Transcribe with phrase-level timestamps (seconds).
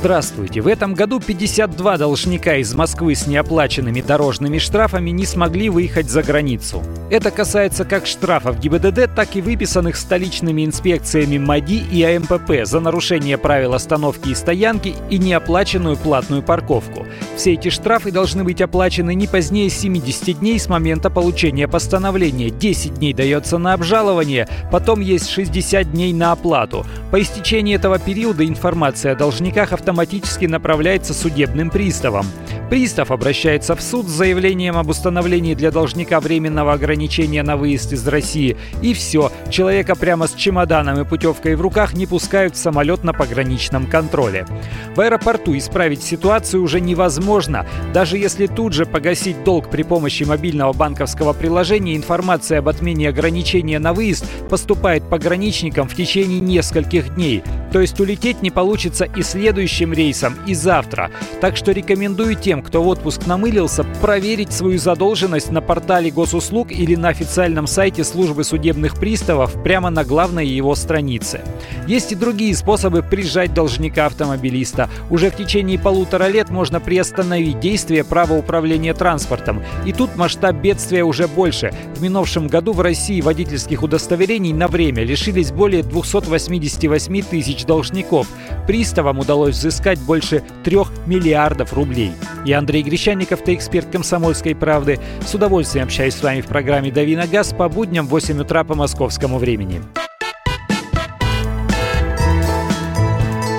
[0.00, 0.62] Здравствуйте!
[0.62, 6.22] В этом году 52 должника из Москвы с неоплаченными дорожными штрафами не смогли выехать за
[6.22, 6.82] границу.
[7.10, 13.36] Это касается как штрафов ГИБДД, так и выписанных столичными инспекциями МАДИ и АМПП за нарушение
[13.36, 17.06] правил остановки и стоянки и неоплаченную платную парковку.
[17.36, 22.48] Все эти штрафы должны быть оплачены не позднее 70 дней с момента получения постановления.
[22.48, 26.86] 10 дней дается на обжалование, потом есть 60 дней на оплату.
[27.10, 32.26] По истечении этого периода информация о должниках автоматически направляется судебным приставом.
[32.70, 38.06] Пристав обращается в суд с заявлением об установлении для должника временного ограничения на выезд из
[38.06, 38.56] России.
[38.80, 43.12] И все, человека прямо с чемоданом и путевкой в руках не пускают в самолет на
[43.12, 44.46] пограничном контроле.
[44.94, 47.66] В аэропорту исправить ситуацию уже невозможно.
[47.92, 53.80] Даже если тут же погасить долг при помощи мобильного банковского приложения, информация об отмене ограничения
[53.80, 57.42] на выезд поступает пограничникам в течение нескольких дней.
[57.72, 61.10] То есть улететь не получится и следующим рейсом, и завтра.
[61.40, 66.94] Так что рекомендую тем, кто в отпуск намылился, проверить свою задолженность на портале госуслуг или
[66.94, 71.40] на официальном сайте службы судебных приставов прямо на главной его странице.
[71.86, 74.88] Есть и другие способы прижать должника автомобилиста.
[75.10, 79.62] Уже в течение полутора лет можно приостановить действие права управления транспортом.
[79.84, 81.72] И тут масштаб бедствия уже больше.
[81.94, 88.26] В минувшем году в России водительских удостоверений на время лишились более 288 тысяч должников.
[88.66, 92.12] Приставам удалось взыскать больше 3 миллиардов рублей.
[92.44, 94.98] Я Андрей Гречанников, ты эксперт «Комсомольской правды».
[95.26, 98.64] С удовольствием общаюсь с вами в программе «Дави на газ» по будням в 8 утра
[98.64, 99.82] по московскому времени.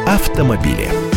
[0.07, 1.10] Автомобили.